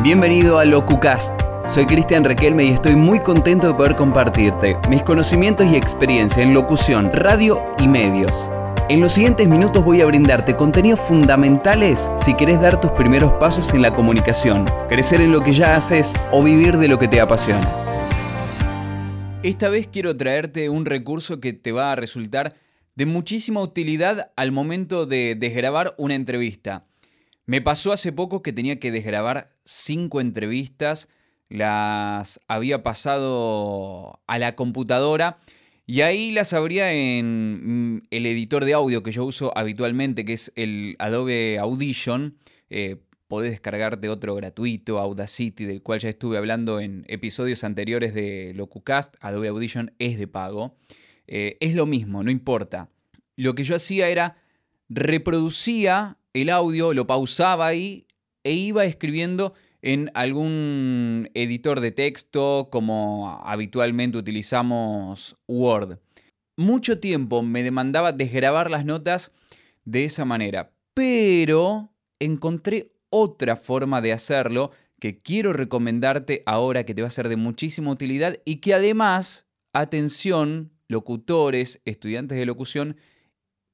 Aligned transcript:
Bienvenido 0.00 0.60
a 0.60 0.64
LocuCast. 0.64 1.32
Soy 1.66 1.84
Cristian 1.84 2.22
Requelme 2.22 2.62
y 2.66 2.68
estoy 2.68 2.94
muy 2.94 3.18
contento 3.18 3.66
de 3.66 3.74
poder 3.74 3.96
compartirte 3.96 4.76
mis 4.88 5.02
conocimientos 5.02 5.66
y 5.66 5.74
experiencia 5.74 6.40
en 6.40 6.54
locución, 6.54 7.10
radio 7.12 7.60
y 7.80 7.88
medios. 7.88 8.48
En 8.88 9.00
los 9.00 9.14
siguientes 9.14 9.48
minutos 9.48 9.84
voy 9.84 10.00
a 10.00 10.06
brindarte 10.06 10.54
contenidos 10.54 11.00
fundamentales 11.00 12.12
si 12.16 12.34
querés 12.34 12.60
dar 12.60 12.80
tus 12.80 12.92
primeros 12.92 13.32
pasos 13.40 13.74
en 13.74 13.82
la 13.82 13.92
comunicación, 13.92 14.66
crecer 14.88 15.20
en 15.20 15.32
lo 15.32 15.42
que 15.42 15.52
ya 15.52 15.74
haces 15.74 16.12
o 16.30 16.44
vivir 16.44 16.76
de 16.76 16.86
lo 16.86 16.96
que 16.96 17.08
te 17.08 17.20
apasiona. 17.20 17.68
Esta 19.42 19.68
vez 19.68 19.88
quiero 19.88 20.16
traerte 20.16 20.68
un 20.68 20.86
recurso 20.86 21.40
que 21.40 21.52
te 21.54 21.72
va 21.72 21.90
a 21.90 21.96
resultar 21.96 22.54
de 22.94 23.04
muchísima 23.04 23.60
utilidad 23.60 24.30
al 24.36 24.52
momento 24.52 25.06
de 25.06 25.34
desgrabar 25.34 25.96
una 25.98 26.14
entrevista. 26.14 26.84
Me 27.48 27.62
pasó 27.62 27.94
hace 27.94 28.12
poco 28.12 28.42
que 28.42 28.52
tenía 28.52 28.78
que 28.78 28.90
desgrabar 28.90 29.48
cinco 29.64 30.20
entrevistas, 30.20 31.08
las 31.48 32.40
había 32.46 32.82
pasado 32.82 34.20
a 34.26 34.38
la 34.38 34.54
computadora 34.54 35.38
y 35.86 36.02
ahí 36.02 36.30
las 36.30 36.52
abría 36.52 36.92
en 36.92 37.94
mm, 37.94 38.02
el 38.10 38.26
editor 38.26 38.66
de 38.66 38.74
audio 38.74 39.02
que 39.02 39.12
yo 39.12 39.24
uso 39.24 39.56
habitualmente, 39.56 40.26
que 40.26 40.34
es 40.34 40.52
el 40.56 40.94
Adobe 40.98 41.58
Audition. 41.58 42.36
Eh, 42.68 42.96
podés 43.28 43.52
descargarte 43.52 44.10
otro 44.10 44.34
gratuito, 44.34 44.98
Audacity, 44.98 45.64
del 45.64 45.80
cual 45.80 46.00
ya 46.00 46.10
estuve 46.10 46.36
hablando 46.36 46.80
en 46.80 47.06
episodios 47.08 47.64
anteriores 47.64 48.12
de 48.12 48.52
LocuCast. 48.56 49.16
Adobe 49.22 49.48
Audition 49.48 49.94
es 49.98 50.18
de 50.18 50.26
pago. 50.26 50.76
Eh, 51.26 51.56
es 51.60 51.74
lo 51.74 51.86
mismo, 51.86 52.22
no 52.22 52.30
importa. 52.30 52.90
Lo 53.36 53.54
que 53.54 53.64
yo 53.64 53.74
hacía 53.74 54.10
era 54.10 54.36
reproducía 54.90 56.17
el 56.34 56.50
audio, 56.50 56.94
lo 56.94 57.06
pausaba 57.06 57.66
ahí 57.66 58.06
e 58.44 58.52
iba 58.52 58.84
escribiendo 58.84 59.54
en 59.82 60.10
algún 60.14 61.30
editor 61.34 61.80
de 61.80 61.92
texto 61.92 62.68
como 62.70 63.40
habitualmente 63.44 64.18
utilizamos 64.18 65.36
Word. 65.46 65.98
Mucho 66.56 66.98
tiempo 66.98 67.42
me 67.42 67.62
demandaba 67.62 68.12
desgrabar 68.12 68.70
las 68.70 68.84
notas 68.84 69.30
de 69.84 70.04
esa 70.04 70.24
manera, 70.24 70.72
pero 70.94 71.92
encontré 72.18 72.92
otra 73.10 73.56
forma 73.56 74.00
de 74.00 74.12
hacerlo 74.12 74.72
que 75.00 75.22
quiero 75.22 75.52
recomendarte 75.52 76.42
ahora 76.46 76.84
que 76.84 76.94
te 76.94 77.02
va 77.02 77.08
a 77.08 77.12
ser 77.12 77.28
de 77.28 77.36
muchísima 77.36 77.90
utilidad 77.90 78.38
y 78.44 78.56
que 78.56 78.74
además, 78.74 79.46
atención, 79.72 80.72
locutores, 80.88 81.80
estudiantes 81.84 82.36
de 82.36 82.46
locución, 82.46 82.96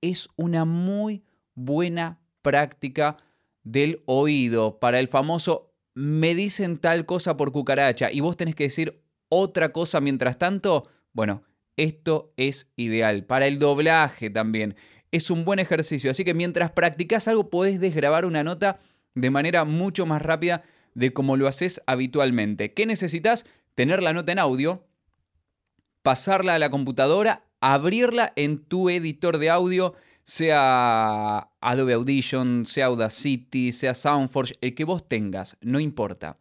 es 0.00 0.30
una 0.36 0.64
muy 0.64 1.22
buena 1.54 2.18
práctica 2.42 3.16
del 3.62 4.02
oído 4.06 4.78
para 4.78 4.98
el 4.98 5.08
famoso 5.08 5.72
me 5.94 6.34
dicen 6.34 6.78
tal 6.78 7.06
cosa 7.06 7.36
por 7.36 7.52
cucaracha 7.52 8.10
y 8.10 8.20
vos 8.20 8.36
tenés 8.36 8.54
que 8.54 8.64
decir 8.64 9.02
otra 9.28 9.72
cosa 9.72 10.00
mientras 10.00 10.38
tanto. 10.38 10.88
Bueno, 11.12 11.42
esto 11.76 12.32
es 12.36 12.70
ideal. 12.76 13.24
Para 13.24 13.46
el 13.46 13.58
doblaje 13.58 14.30
también. 14.30 14.76
Es 15.12 15.30
un 15.30 15.44
buen 15.44 15.58
ejercicio. 15.58 16.10
Así 16.10 16.24
que 16.24 16.34
mientras 16.34 16.70
practicas 16.72 17.26
algo 17.26 17.50
podés 17.50 17.80
desgrabar 17.80 18.24
una 18.24 18.44
nota 18.44 18.80
de 19.14 19.30
manera 19.30 19.64
mucho 19.64 20.06
más 20.06 20.22
rápida 20.22 20.62
de 20.94 21.12
como 21.12 21.36
lo 21.36 21.48
haces 21.48 21.82
habitualmente. 21.86 22.72
¿Qué 22.72 22.86
necesitas? 22.86 23.46
Tener 23.74 24.02
la 24.02 24.12
nota 24.12 24.32
en 24.32 24.38
audio, 24.38 24.84
pasarla 26.02 26.54
a 26.54 26.58
la 26.58 26.70
computadora, 26.70 27.44
abrirla 27.60 28.32
en 28.36 28.58
tu 28.58 28.90
editor 28.90 29.38
de 29.38 29.50
audio 29.50 29.94
sea 30.30 31.50
Adobe 31.60 31.94
Audition, 31.94 32.64
sea 32.64 32.86
Audacity, 32.86 33.72
sea 33.72 33.94
Soundforge, 33.94 34.54
el 34.60 34.76
que 34.76 34.84
vos 34.84 35.08
tengas, 35.08 35.56
no 35.60 35.80
importa. 35.80 36.38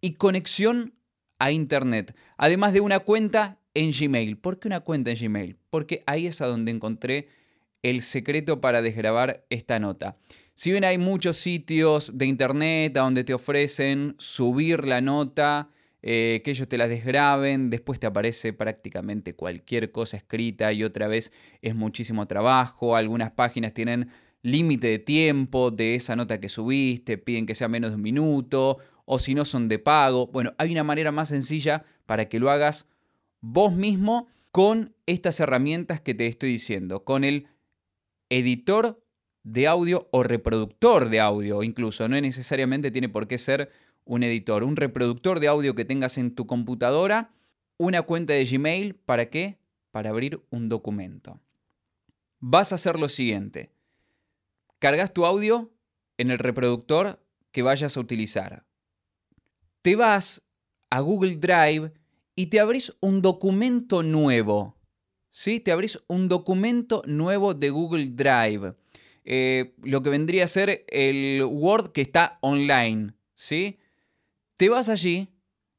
Y 0.00 0.12
conexión 0.12 0.94
a 1.40 1.50
Internet, 1.50 2.14
además 2.36 2.72
de 2.72 2.80
una 2.80 3.00
cuenta 3.00 3.58
en 3.74 3.90
Gmail. 3.90 4.38
¿Por 4.38 4.60
qué 4.60 4.68
una 4.68 4.78
cuenta 4.78 5.10
en 5.10 5.18
Gmail? 5.18 5.56
Porque 5.70 6.04
ahí 6.06 6.28
es 6.28 6.40
a 6.40 6.46
donde 6.46 6.70
encontré 6.70 7.28
el 7.82 8.02
secreto 8.02 8.60
para 8.60 8.80
desgrabar 8.80 9.44
esta 9.50 9.80
nota. 9.80 10.18
Si 10.54 10.70
bien 10.70 10.84
hay 10.84 10.96
muchos 10.96 11.36
sitios 11.36 12.16
de 12.16 12.26
Internet 12.26 12.96
a 12.96 13.00
donde 13.00 13.24
te 13.24 13.34
ofrecen 13.34 14.14
subir 14.18 14.86
la 14.86 15.00
nota, 15.00 15.70
eh, 16.08 16.40
que 16.44 16.52
ellos 16.52 16.68
te 16.68 16.78
las 16.78 16.88
desgraben, 16.88 17.68
después 17.68 17.98
te 17.98 18.06
aparece 18.06 18.52
prácticamente 18.52 19.34
cualquier 19.34 19.90
cosa 19.90 20.16
escrita 20.16 20.72
y 20.72 20.84
otra 20.84 21.08
vez 21.08 21.32
es 21.62 21.74
muchísimo 21.74 22.28
trabajo, 22.28 22.94
algunas 22.94 23.32
páginas 23.32 23.74
tienen 23.74 24.10
límite 24.40 24.86
de 24.86 25.00
tiempo 25.00 25.72
de 25.72 25.96
esa 25.96 26.14
nota 26.14 26.38
que 26.38 26.48
subiste, 26.48 27.18
piden 27.18 27.44
que 27.44 27.56
sea 27.56 27.66
menos 27.66 27.90
de 27.90 27.96
un 27.96 28.02
minuto, 28.02 28.78
o 29.04 29.18
si 29.18 29.34
no 29.34 29.44
son 29.44 29.66
de 29.66 29.80
pago. 29.80 30.28
Bueno, 30.28 30.54
hay 30.58 30.70
una 30.70 30.84
manera 30.84 31.10
más 31.10 31.30
sencilla 31.30 31.84
para 32.06 32.28
que 32.28 32.38
lo 32.38 32.52
hagas 32.52 32.86
vos 33.40 33.72
mismo 33.72 34.28
con 34.52 34.94
estas 35.06 35.40
herramientas 35.40 36.00
que 36.00 36.14
te 36.14 36.28
estoy 36.28 36.50
diciendo, 36.52 37.02
con 37.02 37.24
el 37.24 37.48
editor 38.30 39.02
de 39.42 39.66
audio 39.66 40.06
o 40.12 40.22
reproductor 40.22 41.08
de 41.08 41.18
audio, 41.18 41.64
incluso 41.64 42.06
no 42.08 42.20
necesariamente 42.20 42.92
tiene 42.92 43.08
por 43.08 43.26
qué 43.26 43.38
ser 43.38 43.72
un 44.06 44.22
editor, 44.22 44.64
un 44.64 44.76
reproductor 44.76 45.40
de 45.40 45.48
audio 45.48 45.74
que 45.74 45.84
tengas 45.84 46.16
en 46.16 46.34
tu 46.34 46.46
computadora, 46.46 47.34
una 47.76 48.02
cuenta 48.02 48.32
de 48.32 48.44
Gmail, 48.44 48.94
¿para 48.94 49.28
qué? 49.28 49.58
Para 49.90 50.10
abrir 50.10 50.40
un 50.50 50.68
documento. 50.68 51.40
Vas 52.38 52.72
a 52.72 52.76
hacer 52.76 52.98
lo 52.98 53.08
siguiente. 53.08 53.72
Cargas 54.78 55.12
tu 55.12 55.26
audio 55.26 55.72
en 56.16 56.30
el 56.30 56.38
reproductor 56.38 57.20
que 57.50 57.62
vayas 57.62 57.96
a 57.96 58.00
utilizar. 58.00 58.64
Te 59.82 59.96
vas 59.96 60.42
a 60.90 61.00
Google 61.00 61.36
Drive 61.36 61.92
y 62.34 62.46
te 62.46 62.60
abrís 62.60 62.94
un 63.00 63.22
documento 63.22 64.02
nuevo. 64.02 64.76
¿Sí? 65.30 65.60
Te 65.60 65.72
abrís 65.72 66.00
un 66.06 66.28
documento 66.28 67.02
nuevo 67.06 67.54
de 67.54 67.70
Google 67.70 68.06
Drive. 68.12 68.74
Eh, 69.24 69.74
lo 69.82 70.02
que 70.02 70.10
vendría 70.10 70.44
a 70.44 70.48
ser 70.48 70.84
el 70.88 71.42
Word 71.42 71.92
que 71.92 72.02
está 72.02 72.38
online. 72.40 73.14
¿Sí? 73.34 73.78
Te 74.56 74.68
vas 74.70 74.88
allí 74.88 75.28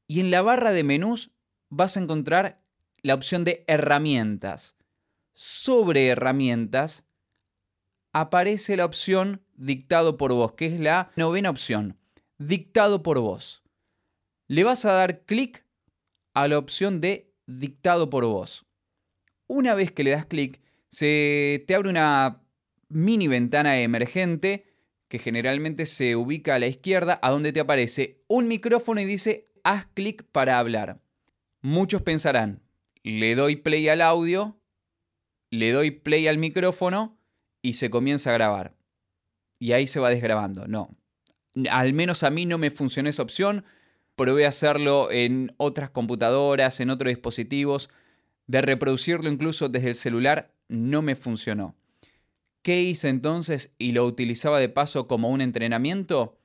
y 0.06 0.20
en 0.20 0.30
la 0.30 0.42
barra 0.42 0.70
de 0.70 0.84
menús 0.84 1.30
vas 1.68 1.96
a 1.96 2.00
encontrar 2.00 2.62
la 3.02 3.14
opción 3.14 3.44
de 3.44 3.64
herramientas. 3.66 4.76
Sobre 5.34 6.08
herramientas 6.08 7.04
aparece 8.12 8.76
la 8.76 8.84
opción 8.84 9.42
dictado 9.54 10.16
por 10.16 10.32
vos, 10.32 10.52
que 10.52 10.66
es 10.66 10.80
la 10.80 11.10
novena 11.16 11.50
opción, 11.50 11.98
dictado 12.38 13.02
por 13.02 13.18
vos. 13.18 13.62
Le 14.46 14.64
vas 14.64 14.84
a 14.84 14.92
dar 14.92 15.24
clic 15.24 15.64
a 16.34 16.46
la 16.48 16.58
opción 16.58 17.00
de 17.00 17.34
dictado 17.46 18.10
por 18.10 18.24
vos. 18.26 18.64
Una 19.46 19.74
vez 19.74 19.90
que 19.90 20.04
le 20.04 20.10
das 20.10 20.26
clic, 20.26 20.60
se 20.88 21.64
te 21.66 21.74
abre 21.74 21.90
una 21.90 22.42
mini 22.88 23.28
ventana 23.28 23.78
emergente 23.80 24.67
que 25.08 25.18
generalmente 25.18 25.86
se 25.86 26.16
ubica 26.16 26.54
a 26.54 26.58
la 26.58 26.66
izquierda, 26.66 27.18
a 27.22 27.30
donde 27.30 27.52
te 27.52 27.60
aparece 27.60 28.22
un 28.28 28.46
micrófono 28.46 29.00
y 29.00 29.04
dice 29.04 29.46
haz 29.64 29.86
clic 29.94 30.24
para 30.24 30.58
hablar. 30.58 31.00
Muchos 31.60 32.02
pensarán, 32.02 32.62
le 33.02 33.34
doy 33.34 33.56
play 33.56 33.88
al 33.88 34.02
audio, 34.02 34.60
le 35.50 35.72
doy 35.72 35.90
play 35.90 36.28
al 36.28 36.38
micrófono 36.38 37.18
y 37.62 37.74
se 37.74 37.90
comienza 37.90 38.30
a 38.30 38.34
grabar. 38.34 38.74
Y 39.58 39.72
ahí 39.72 39.86
se 39.86 40.00
va 40.00 40.10
desgrabando. 40.10 40.68
No. 40.68 40.96
Al 41.70 41.92
menos 41.92 42.22
a 42.22 42.30
mí 42.30 42.46
no 42.46 42.58
me 42.58 42.70
funcionó 42.70 43.08
esa 43.08 43.22
opción. 43.22 43.64
Probé 44.14 44.46
hacerlo 44.46 45.10
en 45.10 45.54
otras 45.56 45.90
computadoras, 45.90 46.80
en 46.80 46.90
otros 46.90 47.10
dispositivos. 47.10 47.90
De 48.46 48.62
reproducirlo 48.62 49.28
incluso 49.30 49.68
desde 49.68 49.88
el 49.88 49.94
celular, 49.96 50.54
no 50.68 51.02
me 51.02 51.16
funcionó. 51.16 51.74
¿Qué 52.62 52.80
hice 52.82 53.08
entonces 53.08 53.74
y 53.78 53.92
lo 53.92 54.04
utilizaba 54.04 54.60
de 54.60 54.68
paso 54.68 55.06
como 55.06 55.28
un 55.30 55.40
entrenamiento? 55.40 56.38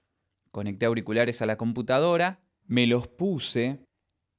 Conecté 0.52 0.86
auriculares 0.86 1.42
a 1.42 1.46
la 1.46 1.58
computadora, 1.58 2.42
me 2.66 2.88
los 2.88 3.08
puse, 3.08 3.80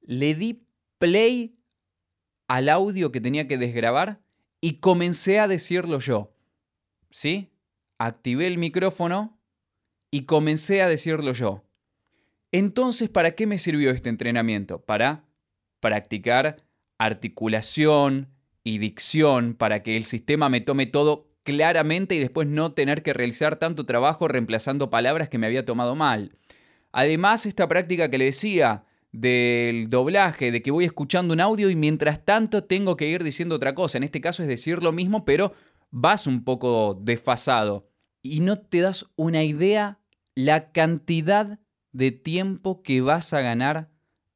le 0.01 0.35
di 0.35 0.65
play 0.97 1.57
al 2.47 2.69
audio 2.69 3.11
que 3.11 3.21
tenía 3.21 3.47
que 3.47 3.57
desgrabar 3.57 4.21
y 4.61 4.79
comencé 4.79 5.39
a 5.39 5.47
decirlo 5.47 5.99
yo. 5.99 6.33
¿Sí? 7.09 7.51
Activé 7.97 8.47
el 8.47 8.57
micrófono 8.57 9.39
y 10.11 10.25
comencé 10.25 10.81
a 10.81 10.87
decirlo 10.87 11.33
yo. 11.33 11.63
Entonces, 12.51 13.09
¿para 13.09 13.35
qué 13.35 13.47
me 13.47 13.59
sirvió 13.59 13.91
este 13.91 14.09
entrenamiento? 14.09 14.79
Para 14.85 15.25
practicar 15.81 16.63
articulación 16.97 18.29
y 18.63 18.77
dicción, 18.77 19.55
para 19.55 19.83
que 19.83 19.97
el 19.97 20.05
sistema 20.05 20.49
me 20.49 20.61
tome 20.61 20.85
todo 20.85 21.34
claramente 21.45 22.15
y 22.15 22.19
después 22.19 22.47
no 22.49 22.73
tener 22.73 23.03
que 23.03 23.13
realizar 23.13 23.55
tanto 23.55 23.85
trabajo 23.85 24.27
reemplazando 24.27 24.89
palabras 24.89 25.29
que 25.29 25.37
me 25.37 25.47
había 25.47 25.63
tomado 25.63 25.95
mal. 25.95 26.35
Además, 26.91 27.45
esta 27.45 27.69
práctica 27.69 28.09
que 28.09 28.17
le 28.17 28.25
decía 28.25 28.83
del 29.13 29.89
doblaje, 29.89 30.51
de 30.51 30.61
que 30.61 30.71
voy 30.71 30.83
escuchando 30.83 31.33
un 31.33 31.39
audio 31.39 31.69
y 31.69 31.75
mientras 31.75 32.25
tanto 32.25 32.65
tengo 32.65 32.97
que 32.97 33.07
ir 33.07 33.23
diciendo 33.23 33.55
otra 33.55 33.75
cosa. 33.75 33.97
En 33.97 34.03
este 34.03 34.19
caso 34.19 34.41
es 34.41 34.49
decir 34.49 34.83
lo 34.83 34.91
mismo, 34.91 35.23
pero 35.23 35.53
vas 35.91 36.27
un 36.27 36.43
poco 36.43 36.99
desfasado. 36.99 37.87
Y 38.21 38.41
no 38.41 38.59
te 38.59 38.81
das 38.81 39.05
una 39.15 39.43
idea 39.43 39.99
la 40.33 40.71
cantidad 40.71 41.59
de 41.93 42.11
tiempo 42.11 42.81
que 42.81 42.99
vas 43.01 43.33
a 43.33 43.41
ganar 43.41 43.89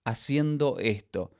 haciendo 0.05 0.77
esto. 0.79 1.31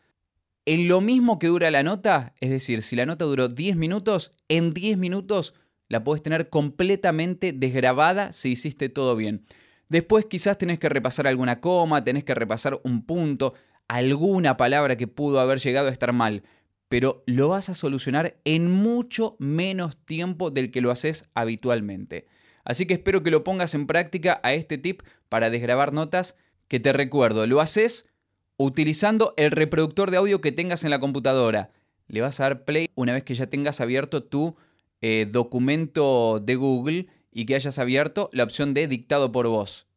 En 0.72 0.88
lo 0.88 1.02
mismo 1.02 1.40
que 1.40 1.48
dura 1.48 1.72
la 1.72 1.82
nota, 1.82 2.36
es 2.42 2.52
decir, 2.52 2.84
si 2.84 2.96
la 2.96 3.08
nota 3.08 3.26
duró 3.26 3.48
10 3.48 3.76
minutos, 3.76 4.34
en 4.50 4.76
10 4.76 5.00
minutos 5.00 5.56
la 5.88 6.04
puedes 6.04 6.22
tener 6.22 6.52
completamente 6.52 7.54
desgrabada 7.54 8.34
si 8.34 8.52
hiciste 8.52 8.88
todo 8.88 9.16
bien. 9.16 9.44
Después 9.88 10.28
quizás 10.28 10.60
tenés 10.60 10.78
que 10.78 10.88
repasar 10.88 11.26
alguna 11.26 11.60
coma, 11.60 12.04
tenés 12.04 12.24
que 12.24 12.36
repasar 12.36 12.80
un 12.84 13.04
punto, 13.04 13.56
alguna 13.88 14.58
palabra 14.58 14.96
que 14.96 15.08
pudo 15.08 15.40
haber 15.40 15.58
llegado 15.58 15.88
a 15.88 15.92
estar 15.92 16.14
mal, 16.14 16.44
pero 16.88 17.24
lo 17.26 17.48
vas 17.48 17.70
a 17.70 17.74
solucionar 17.74 18.38
en 18.46 18.70
mucho 18.70 19.38
menos 19.40 19.98
tiempo 19.98 20.52
del 20.52 20.70
que 20.70 20.82
lo 20.82 20.92
haces 20.92 21.26
habitualmente. 21.34 22.28
Así 22.64 22.86
que 22.86 22.94
espero 22.94 23.24
que 23.24 23.32
lo 23.32 23.44
pongas 23.44 23.74
en 23.74 23.88
práctica 23.88 24.40
a 24.44 24.54
este 24.54 24.78
tip 24.78 25.02
para 25.30 25.50
desgrabar 25.50 25.94
notas 25.94 26.36
que 26.68 26.80
te 26.80 26.94
recuerdo, 26.94 27.48
lo 27.48 27.60
haces 27.60 28.06
utilizando 28.60 29.34
el 29.38 29.52
reproductor 29.52 30.12
de 30.12 30.18
audio 30.18 30.42
que 30.42 30.52
tengas 30.52 30.84
en 30.84 30.90
la 30.90 31.00
computadora. 31.00 31.72
Le 32.08 32.20
vas 32.20 32.40
a 32.40 32.44
dar 32.44 32.66
play 32.66 32.90
una 32.94 33.14
vez 33.14 33.24
que 33.24 33.34
ya 33.34 33.48
tengas 33.48 33.80
abierto 33.80 34.22
tu 34.22 34.58
eh, 35.00 35.28
documento 35.32 36.42
de 36.42 36.56
Google 36.56 37.08
y 37.32 37.46
que 37.46 37.56
hayas 37.56 37.80
abierto 37.80 38.30
la 38.34 38.44
opción 38.44 38.74
de 38.74 38.88
dictado 38.90 39.32
por 39.32 39.48
voz. 39.48 39.88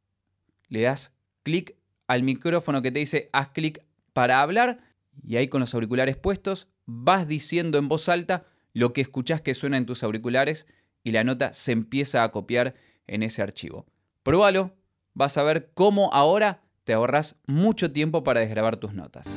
Le 0.69 0.83
das 0.83 1.13
clic 1.43 1.75
al 2.07 2.23
micrófono 2.23 2.83
que 2.83 2.93
te 2.93 3.01
dice 3.01 3.31
haz 3.33 3.49
clic 3.49 3.85
para 4.13 4.41
hablar 4.41 4.79
y 5.27 5.37
ahí 5.37 5.49
con 5.49 5.61
los 5.61 5.75
auriculares 5.75 6.17
puestos 6.17 6.69
vas 6.87 7.27
diciendo 7.27 7.79
en 7.79 7.89
voz 7.89 8.09
alta 8.09 8.47
lo 8.75 8.93
que 8.93 9.01
escuchás 9.01 9.41
que 9.41 9.57
suena 9.57 9.77
en 9.77 9.87
tus 9.87 10.05
auriculares 10.05 10.69
y 11.03 11.11
la 11.11 11.25
nota 11.25 11.53
se 11.53 11.73
empieza 11.73 12.23
a 12.23 12.31
copiar 12.31 12.77
en 13.09 13.25
ese 13.25 13.43
archivo. 13.43 13.87
Pruébalo, 14.23 14.77
vas 15.15 15.37
a 15.37 15.43
ver 15.43 15.73
cómo 15.75 16.13
ahora 16.13 16.63
te 16.85 16.93
ahorras 16.93 17.37
mucho 17.47 17.93
tiempo 17.93 18.25
para 18.25 18.41
desgrabar 18.41 18.77
tus 18.77 18.93
notas. 18.95 19.29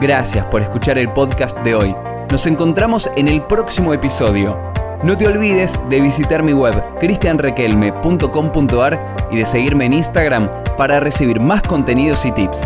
Gracias 0.00 0.44
por 0.46 0.62
escuchar 0.62 0.98
el 0.98 1.12
podcast 1.12 1.58
de 1.58 1.74
hoy. 1.74 1.94
Nos 2.30 2.46
encontramos 2.46 3.10
en 3.16 3.28
el 3.28 3.44
próximo 3.46 3.92
episodio. 3.92 4.58
No 5.02 5.16
te 5.16 5.26
olvides 5.26 5.78
de 5.88 6.00
visitar 6.00 6.42
mi 6.42 6.52
web 6.52 6.74
cristianrequelme.com.ar 6.98 9.16
y 9.30 9.38
de 9.38 9.46
seguirme 9.46 9.86
en 9.86 9.94
Instagram 9.94 10.50
para 10.76 11.00
recibir 11.00 11.40
más 11.40 11.62
contenidos 11.62 12.26
y 12.26 12.32
tips. 12.32 12.60